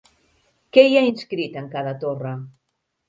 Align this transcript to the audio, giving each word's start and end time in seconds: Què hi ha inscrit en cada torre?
Què 0.77 0.85
hi 0.87 0.97
ha 0.97 1.03
inscrit 1.09 1.59
en 1.63 1.71
cada 1.77 1.93
torre? 2.05 2.33